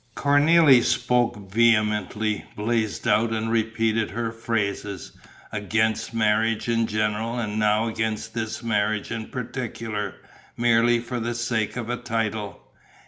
Cornélie 0.15 0.81
spoke 0.83 1.51
vehemently, 1.53 2.43
blazed 2.55 3.07
out 3.07 3.29
and 3.31 3.51
repeated 3.51 4.09
her 4.09 4.31
phrases: 4.31 5.11
against 5.51 6.11
marriage 6.11 6.67
in 6.67 6.87
general 6.87 7.37
and 7.37 7.59
now 7.59 7.85
against 7.87 8.33
this 8.33 8.63
marriage 8.63 9.11
in 9.11 9.27
particular, 9.27 10.15
merely 10.57 10.99
for 10.99 11.19
the 11.19 11.35
sake 11.35 11.77
of 11.77 11.87
a 11.87 11.97
title. 11.97 12.63